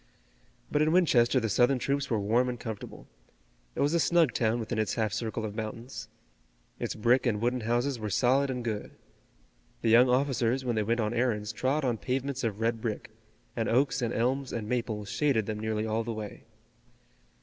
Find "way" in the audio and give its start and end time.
16.13-16.45